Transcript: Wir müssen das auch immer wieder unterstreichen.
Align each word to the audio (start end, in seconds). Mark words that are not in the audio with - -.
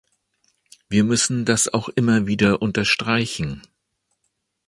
Wir 0.89 1.03
müssen 1.03 1.45
das 1.45 1.71
auch 1.71 1.87
immer 1.89 2.25
wieder 2.25 2.63
unterstreichen. 2.63 3.61